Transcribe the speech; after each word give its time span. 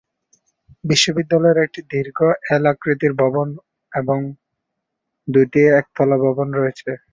বিদ্যালয়টিতে 1.09 1.65
একটি 1.65 1.81
দীর্ঘ 1.93 2.17
এল-আকৃতির 2.51 3.13
ভবন 3.21 3.47
এবং 3.91 4.19
দুটি 5.27 5.61
একতলা 5.79 6.17
ভবন 6.25 6.47
রয়েছে। 6.59 6.89